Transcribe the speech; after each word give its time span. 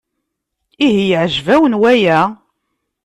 Ihi 0.87 1.03
yeɛjeb-awen 1.09 1.79
waya? 1.81 2.19